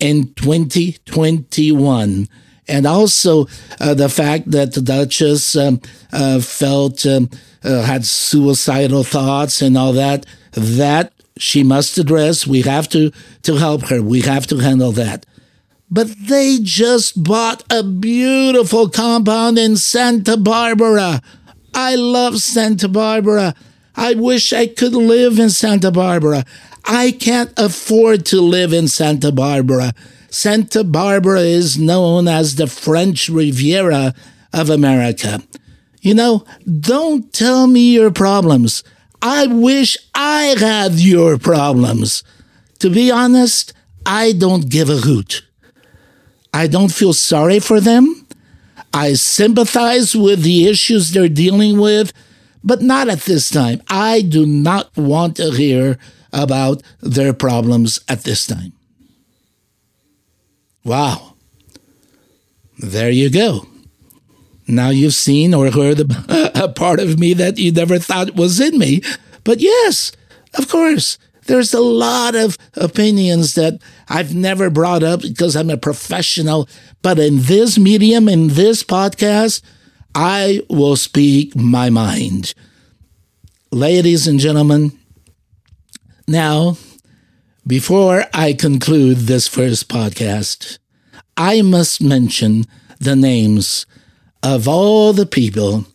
in 0.00 0.34
2021. 0.34 2.28
And 2.68 2.86
also 2.86 3.46
uh, 3.80 3.94
the 3.94 4.08
fact 4.08 4.50
that 4.50 4.72
the 4.72 4.82
Duchess 4.82 5.54
um, 5.54 5.80
uh, 6.12 6.40
felt, 6.40 7.06
um, 7.06 7.30
uh, 7.62 7.82
had 7.82 8.04
suicidal 8.04 9.04
thoughts 9.04 9.62
and 9.62 9.78
all 9.78 9.92
that, 9.92 10.26
that 10.52 11.12
she 11.36 11.62
must 11.62 11.96
address. 11.96 12.44
We 12.44 12.62
have 12.62 12.88
to, 12.90 13.12
to 13.42 13.56
help 13.56 13.82
her. 13.82 14.02
We 14.02 14.22
have 14.22 14.48
to 14.48 14.58
handle 14.58 14.90
that. 14.92 15.26
But 15.92 16.08
they 16.26 16.58
just 16.62 17.22
bought 17.22 17.70
a 17.70 17.82
beautiful 17.82 18.88
compound 18.88 19.58
in 19.58 19.76
Santa 19.76 20.38
Barbara. 20.38 21.20
I 21.74 21.96
love 21.96 22.40
Santa 22.40 22.88
Barbara. 22.88 23.54
I 23.94 24.14
wish 24.14 24.54
I 24.54 24.68
could 24.68 24.94
live 24.94 25.38
in 25.38 25.50
Santa 25.50 25.90
Barbara. 25.90 26.46
I 26.86 27.10
can't 27.10 27.52
afford 27.58 28.24
to 28.26 28.40
live 28.40 28.72
in 28.72 28.88
Santa 28.88 29.30
Barbara. 29.30 29.92
Santa 30.30 30.82
Barbara 30.82 31.40
is 31.40 31.78
known 31.78 32.26
as 32.26 32.54
the 32.54 32.66
French 32.66 33.28
Riviera 33.28 34.14
of 34.54 34.70
America. 34.70 35.42
You 36.00 36.14
know, 36.14 36.46
don't 36.80 37.30
tell 37.34 37.66
me 37.66 37.92
your 37.92 38.10
problems. 38.10 38.82
I 39.20 39.46
wish 39.46 39.98
I 40.14 40.56
had 40.58 40.94
your 40.94 41.36
problems. 41.36 42.24
To 42.78 42.88
be 42.88 43.10
honest, 43.10 43.74
I 44.06 44.32
don't 44.32 44.70
give 44.70 44.88
a 44.88 44.96
hoot. 44.96 45.42
I 46.52 46.66
don't 46.66 46.92
feel 46.92 47.12
sorry 47.12 47.60
for 47.60 47.80
them. 47.80 48.26
I 48.92 49.14
sympathize 49.14 50.14
with 50.14 50.42
the 50.42 50.68
issues 50.68 51.12
they're 51.12 51.28
dealing 51.28 51.80
with 51.80 52.12
but 52.64 52.82
not 52.82 53.08
at 53.08 53.20
this 53.20 53.50
time. 53.50 53.82
I 53.88 54.22
do 54.22 54.46
not 54.46 54.96
want 54.96 55.36
to 55.36 55.50
hear 55.50 55.98
about 56.32 56.82
their 57.00 57.32
problems 57.32 58.00
at 58.08 58.24
this 58.24 58.46
time. 58.46 58.72
Wow. 60.84 61.34
There 62.78 63.10
you 63.10 63.30
go. 63.30 63.66
Now 64.66 64.90
you've 64.90 65.14
seen 65.14 65.54
or 65.54 65.70
heard 65.70 66.00
a 66.28 66.68
part 66.68 67.00
of 67.00 67.18
me 67.18 67.34
that 67.34 67.58
you 67.58 67.72
never 67.72 67.98
thought 67.98 68.36
was 68.36 68.60
in 68.60 68.78
me. 68.78 69.02
But 69.44 69.60
yes, 69.60 70.12
of 70.54 70.68
course, 70.68 71.18
there's 71.46 71.74
a 71.74 71.80
lot 71.80 72.34
of 72.34 72.56
opinions 72.74 73.54
that 73.54 73.80
I've 74.08 74.34
never 74.34 74.70
brought 74.70 75.02
up 75.02 75.22
because 75.22 75.56
I'm 75.56 75.70
a 75.70 75.76
professional. 75.76 76.68
But 77.02 77.18
in 77.18 77.42
this 77.42 77.78
medium, 77.78 78.28
in 78.28 78.48
this 78.48 78.82
podcast, 78.84 79.62
I 80.14 80.62
will 80.68 80.96
speak 80.96 81.56
my 81.56 81.90
mind. 81.90 82.54
Ladies 83.70 84.26
and 84.26 84.38
gentlemen, 84.38 84.92
now, 86.28 86.76
before 87.66 88.24
I 88.34 88.52
conclude 88.52 89.18
this 89.18 89.48
first 89.48 89.88
podcast, 89.88 90.78
I 91.36 91.62
must 91.62 92.02
mention 92.02 92.64
the 93.00 93.16
names 93.16 93.86
of 94.42 94.68
all 94.68 95.12
the 95.12 95.26
people 95.26 95.86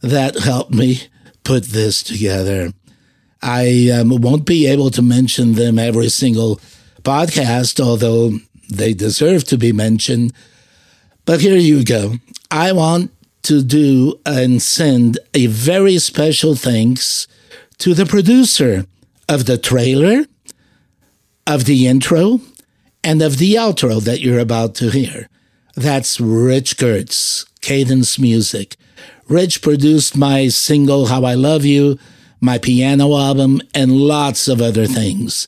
that 0.00 0.38
helped 0.38 0.72
me 0.72 1.08
put 1.44 1.64
this 1.64 2.02
together. 2.02 2.72
I 3.42 3.90
um, 3.90 4.20
won't 4.20 4.46
be 4.46 4.66
able 4.66 4.90
to 4.90 5.02
mention 5.02 5.54
them 5.54 5.78
every 5.78 6.08
single 6.08 6.60
podcast, 7.02 7.80
although 7.80 8.38
they 8.70 8.94
deserve 8.94 9.44
to 9.44 9.58
be 9.58 9.72
mentioned. 9.72 10.32
But 11.24 11.40
here 11.40 11.56
you 11.56 11.84
go. 11.84 12.14
I 12.50 12.72
want 12.72 13.10
to 13.42 13.62
do 13.62 14.20
and 14.24 14.62
send 14.62 15.18
a 15.34 15.46
very 15.46 15.98
special 15.98 16.54
thanks 16.54 17.26
to 17.78 17.94
the 17.94 18.06
producer 18.06 18.86
of 19.28 19.46
the 19.46 19.58
trailer, 19.58 20.26
of 21.46 21.64
the 21.64 21.86
intro, 21.88 22.40
and 23.02 23.20
of 23.20 23.38
the 23.38 23.54
outro 23.54 24.00
that 24.02 24.20
you're 24.20 24.38
about 24.38 24.74
to 24.76 24.90
hear. 24.90 25.28
That's 25.74 26.20
Rich 26.20 26.78
Kurtz, 26.78 27.44
Cadence 27.60 28.18
Music. 28.18 28.76
Rich 29.26 29.62
produced 29.62 30.16
my 30.16 30.48
single 30.48 31.06
How 31.06 31.24
I 31.24 31.34
Love 31.34 31.64
You, 31.64 31.98
my 32.42 32.58
piano 32.58 33.16
album, 33.16 33.62
and 33.72 33.92
lots 33.92 34.48
of 34.48 34.60
other 34.60 34.86
things. 34.86 35.46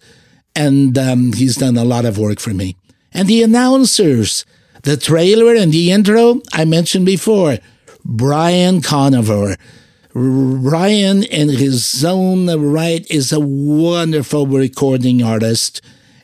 And 0.54 0.96
um, 0.96 1.32
he's 1.32 1.56
done 1.56 1.76
a 1.76 1.84
lot 1.84 2.04
of 2.04 2.16
work 2.16 2.38
for 2.38 2.54
me. 2.54 2.76
And 3.12 3.28
the 3.28 3.42
announcers, 3.42 4.46
the 4.84 4.96
trailer 4.96 5.54
and 5.54 5.72
the 5.72 5.90
intro 5.90 6.40
I 6.52 6.64
mentioned 6.64 7.04
before, 7.04 7.58
Brian 8.04 8.80
Conover. 8.80 9.56
Brian, 10.12 11.24
in 11.24 11.48
his 11.48 12.04
own 12.04 12.46
right, 12.72 13.04
is 13.10 13.32
a 13.32 13.40
wonderful 13.40 14.46
recording 14.46 15.24
artist, 15.24 15.80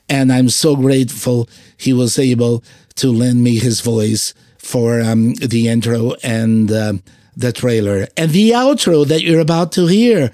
and 0.08 0.32
I'm 0.32 0.48
so 0.48 0.76
grateful 0.76 1.48
he 1.76 1.92
was 1.92 2.16
able 2.16 2.62
to 2.96 3.10
lend 3.10 3.42
me 3.42 3.58
his 3.58 3.80
voice 3.80 4.32
for 4.58 5.00
um, 5.00 5.34
the 5.34 5.66
intro 5.66 6.14
and 6.22 6.70
uh, 6.70 6.92
the 7.36 7.52
trailer. 7.52 8.06
And 8.16 8.30
the 8.30 8.50
outro 8.50 9.04
that 9.08 9.22
you're 9.22 9.40
about 9.40 9.72
to 9.72 9.86
hear 9.86 10.30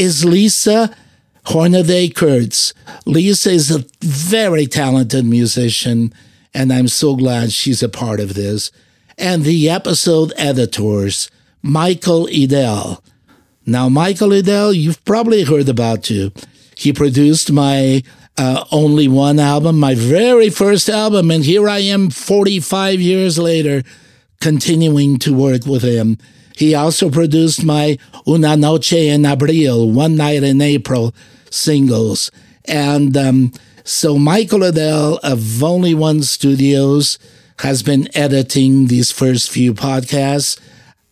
is 0.00 0.24
Lisa 0.24 0.96
Hornaday 1.44 2.08
Kurtz. 2.08 2.72
Lisa 3.04 3.50
is 3.50 3.70
a 3.70 3.84
very 4.00 4.64
talented 4.64 5.26
musician, 5.26 6.14
and 6.54 6.72
I'm 6.72 6.88
so 6.88 7.14
glad 7.14 7.52
she's 7.52 7.82
a 7.82 7.88
part 7.90 8.18
of 8.18 8.32
this. 8.32 8.72
And 9.18 9.44
the 9.44 9.68
episode 9.68 10.32
editors, 10.38 11.30
Michael 11.60 12.26
Idell. 12.28 13.02
Now, 13.66 13.90
Michael 13.90 14.30
Idell, 14.30 14.74
you've 14.74 15.04
probably 15.04 15.44
heard 15.44 15.68
about 15.68 16.02
too. 16.04 16.32
He 16.78 16.94
produced 16.94 17.52
my 17.52 18.02
uh, 18.38 18.64
only 18.72 19.06
one 19.06 19.38
album, 19.38 19.78
my 19.78 19.94
very 19.94 20.48
first 20.48 20.88
album, 20.88 21.30
and 21.30 21.44
here 21.44 21.68
I 21.68 21.80
am 21.80 22.08
45 22.08 23.02
years 23.02 23.38
later, 23.38 23.82
continuing 24.40 25.18
to 25.18 25.34
work 25.34 25.66
with 25.66 25.82
him. 25.82 26.16
He 26.60 26.74
also 26.74 27.08
produced 27.08 27.64
my 27.64 27.96
Una 28.28 28.54
Noche 28.54 29.08
en 29.08 29.22
Abril, 29.22 29.90
One 29.90 30.14
Night 30.14 30.42
in 30.42 30.60
April 30.60 31.14
singles. 31.48 32.30
And 32.66 33.16
um, 33.16 33.52
so 33.82 34.18
Michael 34.18 34.64
Edel 34.64 35.18
of 35.22 35.64
Only 35.64 35.94
One 35.94 36.22
Studios 36.22 37.18
has 37.60 37.82
been 37.82 38.14
editing 38.14 38.88
these 38.88 39.10
first 39.10 39.48
few 39.48 39.72
podcasts. 39.72 40.60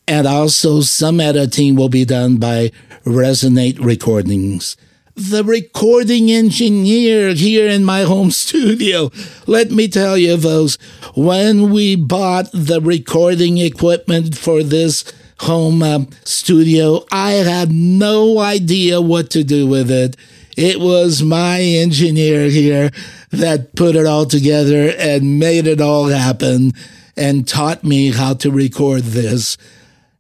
And 0.07 0.27
also 0.27 0.83
some 0.83 1.19
editing 1.19 1.77
will 1.77 1.89
be 1.89 2.05
done 2.05 2.37
by 2.37 2.71
Resonate 3.07 3.83
Recordings 3.83 4.77
the 5.17 5.43
recording 5.43 6.31
engineer 6.31 7.35
here 7.35 7.67
in 7.67 7.85
my 7.85 8.03
home 8.03 8.31
studio. 8.31 9.11
Let 9.49 9.73
me 9.73 9.89
tell 9.89 10.17
you, 10.17 10.37
those 10.37 10.77
when 11.17 11.73
we 11.73 11.97
bought 11.97 12.49
the 12.53 12.81
recording 12.81 13.59
equipment 13.59 14.39
for 14.39 14.63
this 14.63 15.03
home 15.41 15.83
uh, 15.83 16.01
studio, 16.25 17.05
I 17.11 17.33
had 17.33 17.71
no 17.71 18.39
idea 18.39 19.01
what 19.01 19.31
to 19.31 19.45
do 19.45 19.67
with 19.67 19.91
it. 19.91 20.17
It 20.57 20.81
was 20.81 21.23
my 21.23 21.61
engineer 21.61 22.49
here 22.49 22.91
that 23.31 23.77
put 23.77 23.95
it 23.95 24.07
all 24.07 24.27
together 24.27 24.93
and 24.99 25.39
made 25.39 25.67
it 25.67 25.81
all 25.81 26.07
happen 26.07 26.73
and 27.17 27.47
taught 27.47 27.85
me 27.85 28.11
how 28.11 28.35
to 28.35 28.51
record 28.51 29.03
this. 29.03 29.57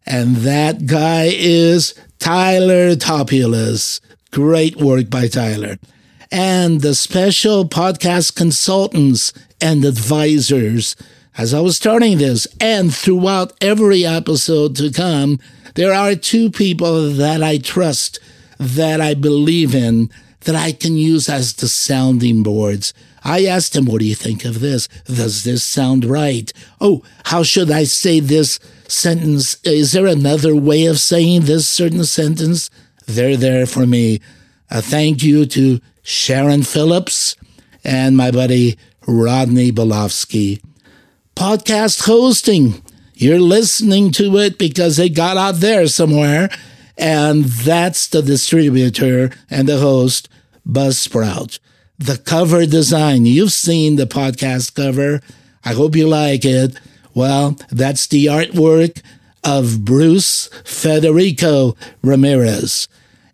And 0.06 0.36
that 0.36 0.86
guy 0.86 1.30
is 1.32 1.94
Tyler 2.18 2.94
Topulus. 2.94 4.00
Great 4.30 4.76
work 4.76 5.10
by 5.10 5.28
Tyler. 5.28 5.78
And 6.30 6.82
the 6.82 6.94
special 6.94 7.68
podcast 7.68 8.36
consultants 8.36 9.32
and 9.60 9.84
advisors. 9.84 10.94
As 11.38 11.54
I 11.54 11.60
was 11.60 11.76
starting 11.76 12.18
this, 12.18 12.48
and 12.60 12.92
throughout 12.92 13.52
every 13.60 14.04
episode 14.04 14.74
to 14.74 14.90
come, 14.90 15.38
there 15.76 15.94
are 15.94 16.16
two 16.16 16.50
people 16.50 17.10
that 17.10 17.44
I 17.44 17.58
trust, 17.58 18.18
that 18.58 19.00
I 19.00 19.14
believe 19.14 19.72
in, 19.72 20.10
that 20.40 20.56
I 20.56 20.72
can 20.72 20.96
use 20.96 21.28
as 21.28 21.52
the 21.52 21.68
sounding 21.68 22.42
boards. 22.42 22.92
I 23.22 23.44
asked 23.44 23.76
him, 23.76 23.84
What 23.84 24.00
do 24.00 24.04
you 24.04 24.16
think 24.16 24.44
of 24.44 24.58
this? 24.58 24.88
Does 25.04 25.44
this 25.44 25.62
sound 25.62 26.04
right? 26.04 26.52
Oh, 26.80 27.04
how 27.26 27.44
should 27.44 27.70
I 27.70 27.84
say 27.84 28.18
this 28.18 28.58
sentence? 28.88 29.58
Is 29.62 29.92
there 29.92 30.06
another 30.06 30.56
way 30.56 30.86
of 30.86 30.98
saying 30.98 31.42
this 31.42 31.68
certain 31.68 32.02
sentence? 32.02 32.68
They're 33.06 33.36
there 33.36 33.66
for 33.66 33.86
me. 33.86 34.20
A 34.72 34.82
thank 34.82 35.22
you 35.22 35.46
to 35.46 35.80
Sharon 36.02 36.64
Phillips 36.64 37.36
and 37.84 38.16
my 38.16 38.32
buddy 38.32 38.76
Rodney 39.06 39.70
Bolofsky. 39.70 40.60
Podcast 41.38 42.04
hosting. 42.04 42.82
You're 43.14 43.38
listening 43.38 44.10
to 44.14 44.38
it 44.38 44.58
because 44.58 44.98
it 44.98 45.10
got 45.10 45.36
out 45.36 45.60
there 45.60 45.86
somewhere. 45.86 46.50
And 46.96 47.44
that's 47.44 48.08
the 48.08 48.22
distributor 48.22 49.30
and 49.48 49.68
the 49.68 49.78
host, 49.78 50.28
Buzzsprout. 50.68 51.60
The 51.96 52.18
cover 52.18 52.66
design. 52.66 53.24
You've 53.24 53.52
seen 53.52 53.94
the 53.94 54.06
podcast 54.06 54.74
cover. 54.74 55.20
I 55.64 55.74
hope 55.74 55.94
you 55.94 56.08
like 56.08 56.44
it. 56.44 56.76
Well, 57.14 57.56
that's 57.70 58.08
the 58.08 58.26
artwork 58.26 59.00
of 59.44 59.84
Bruce 59.84 60.48
Federico 60.64 61.76
Ramirez. 62.02 62.88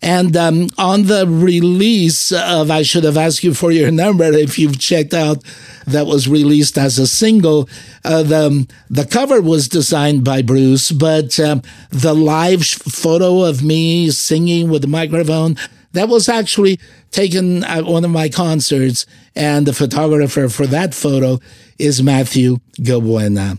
And 0.04 0.36
um, 0.36 0.68
on 0.76 1.04
the 1.04 1.26
release 1.26 2.30
of 2.30 2.70
I 2.70 2.82
Should 2.82 3.04
Have 3.04 3.16
Asked 3.16 3.42
You 3.42 3.54
for 3.54 3.72
Your 3.72 3.90
Number, 3.90 4.24
if 4.24 4.58
you've 4.58 4.78
checked 4.78 5.14
out, 5.14 5.42
that 5.86 6.06
was 6.06 6.28
released 6.28 6.76
as 6.76 6.98
a 6.98 7.06
single. 7.06 7.70
Uh, 8.04 8.22
the, 8.22 8.68
the 8.90 9.06
cover 9.06 9.40
was 9.40 9.66
designed 9.66 10.22
by 10.22 10.42
Bruce, 10.42 10.92
but 10.92 11.40
um, 11.40 11.62
the 11.88 12.14
live 12.14 12.66
photo 12.66 13.44
of 13.44 13.64
me 13.64 14.10
singing 14.10 14.68
with 14.68 14.82
the 14.82 14.88
microphone, 14.88 15.56
that 15.92 16.10
was 16.10 16.28
actually 16.28 16.78
taken 17.10 17.64
at 17.64 17.86
one 17.86 18.04
of 18.04 18.10
my 18.10 18.28
concerts. 18.28 19.06
And 19.34 19.64
the 19.64 19.72
photographer 19.72 20.50
for 20.50 20.66
that 20.66 20.92
photo 20.92 21.40
is 21.78 22.02
Matthew 22.02 22.58
Gabuena. 22.78 23.58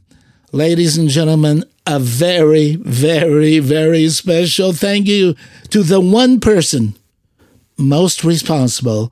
Ladies 0.51 0.95
and 0.95 1.09
gentlemen, 1.09 1.65
a 1.87 1.99
very, 1.99 2.75
very, 2.77 3.59
very 3.59 4.09
special 4.09 4.73
thank 4.73 5.07
you 5.07 5.35
to 5.69 5.83
the 5.83 6.01
one 6.01 6.39
person 6.39 6.95
most 7.77 8.23
responsible 8.23 9.11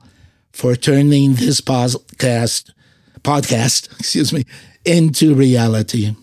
for 0.52 0.74
turning 0.74 1.34
this 1.34 1.60
podcast, 1.60 2.70
podcast, 3.22 3.92
excuse 3.98 4.32
me, 4.32 4.44
into 4.84 5.34
reality. 5.34 6.14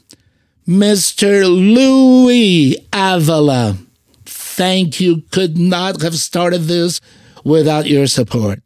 Mr. 0.68 1.44
Louis 1.44 2.78
Avila. 2.94 3.78
Thank 4.26 5.00
you. 5.00 5.24
Could 5.32 5.58
not 5.58 6.02
have 6.02 6.16
started 6.16 6.64
this 6.64 7.02
without 7.44 7.88
your 7.88 8.08
support. 8.08 8.62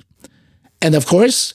And 0.81 0.93
of 0.95 1.05
course, 1.05 1.53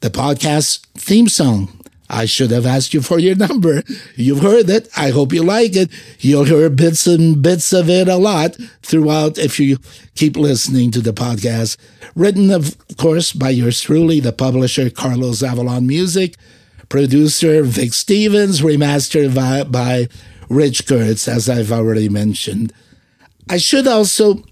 the 0.00 0.10
podcast 0.10 0.86
theme 0.96 1.28
song 1.28 1.79
I 2.10 2.24
should 2.24 2.50
have 2.50 2.66
asked 2.66 2.92
you 2.92 3.02
for 3.02 3.20
your 3.20 3.36
number. 3.36 3.84
You've 4.16 4.42
heard 4.42 4.68
it. 4.68 4.88
I 4.96 5.10
hope 5.10 5.32
you 5.32 5.44
like 5.44 5.76
it. 5.76 5.90
You'll 6.18 6.44
hear 6.44 6.68
bits 6.68 7.06
and 7.06 7.40
bits 7.40 7.72
of 7.72 7.88
it 7.88 8.08
a 8.08 8.16
lot 8.16 8.56
throughout 8.82 9.38
if 9.38 9.60
you 9.60 9.78
keep 10.16 10.36
listening 10.36 10.90
to 10.90 11.00
the 11.00 11.12
podcast. 11.12 11.76
Written, 12.16 12.50
of 12.50 12.76
course, 12.96 13.32
by 13.32 13.50
yours 13.50 13.80
truly, 13.80 14.18
the 14.18 14.32
publisher 14.32 14.90
Carlos 14.90 15.42
Avalon 15.42 15.86
Music, 15.86 16.34
producer 16.88 17.62
Vic 17.62 17.92
Stevens, 17.92 18.60
remastered 18.60 19.32
by, 19.32 19.62
by 19.62 20.08
Rich 20.48 20.88
Kurtz, 20.88 21.28
as 21.28 21.48
I've 21.48 21.70
already 21.70 22.08
mentioned. 22.08 22.72
I 23.48 23.58
should 23.58 23.86
also 23.86 24.42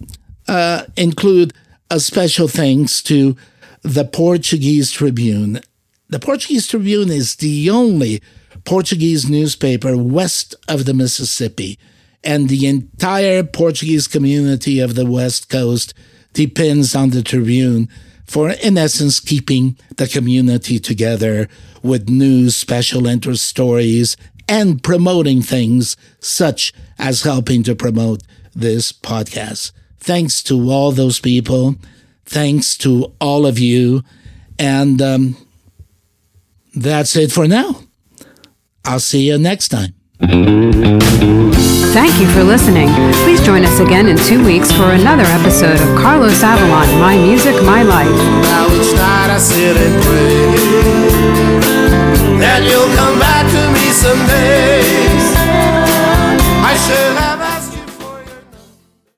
uh, 0.46 0.84
include 0.96 1.52
a 1.90 1.98
special 1.98 2.46
thanks 2.46 3.02
to 3.02 3.36
the 3.82 4.04
Portuguese 4.04 4.92
Tribune 4.92 5.60
the 6.08 6.18
Portuguese 6.18 6.66
Tribune 6.66 7.10
is 7.10 7.36
the 7.36 7.70
only 7.70 8.22
Portuguese 8.64 9.28
newspaper 9.28 9.96
west 9.96 10.54
of 10.68 10.84
the 10.84 10.94
Mississippi, 10.94 11.78
and 12.24 12.48
the 12.48 12.66
entire 12.66 13.42
Portuguese 13.44 14.08
community 14.08 14.80
of 14.80 14.94
the 14.94 15.06
West 15.06 15.48
Coast 15.48 15.94
depends 16.32 16.94
on 16.94 17.10
the 17.10 17.22
Tribune 17.22 17.88
for, 18.24 18.50
in 18.50 18.76
essence, 18.76 19.20
keeping 19.20 19.76
the 19.96 20.06
community 20.06 20.78
together 20.78 21.48
with 21.82 22.08
news, 22.08 22.56
special 22.56 23.06
interest 23.06 23.44
stories, 23.44 24.16
and 24.48 24.82
promoting 24.82 25.42
things 25.42 25.96
such 26.20 26.72
as 26.98 27.22
helping 27.22 27.62
to 27.62 27.74
promote 27.74 28.22
this 28.54 28.92
podcast. 28.92 29.72
Thanks 29.98 30.42
to 30.44 30.70
all 30.70 30.92
those 30.92 31.20
people. 31.20 31.76
Thanks 32.24 32.76
to 32.78 33.12
all 33.20 33.46
of 33.46 33.58
you. 33.58 34.02
And 34.58 35.00
um, 35.00 35.36
that's 36.82 37.16
it 37.16 37.32
for 37.32 37.46
now. 37.48 37.82
I'll 38.84 39.00
see 39.00 39.28
you 39.28 39.38
next 39.38 39.68
time. 39.68 39.94
Thank 41.92 42.20
you 42.20 42.28
for 42.28 42.42
listening. 42.44 42.88
Please 43.24 43.40
join 43.44 43.64
us 43.64 43.80
again 43.80 44.08
in 44.08 44.16
two 44.16 44.44
weeks 44.44 44.70
for 44.72 44.90
another 44.92 45.24
episode 45.24 45.80
of 45.80 45.98
Carlos 45.98 46.42
Avalon 46.42 46.88
My 47.00 47.16
Music, 47.16 47.54
My 47.64 47.82
Life. 47.82 48.08
I 49.38 49.40
sit 49.40 49.76
and 49.76 50.02
pray 50.02 50.50
that 52.40 52.62
you'll 52.64 52.90
come 52.96 53.20
back 53.20 53.46
to 53.46 53.70
me 53.70 53.92
someday. 53.92 54.80
I 56.64 56.74
should. 56.74 57.17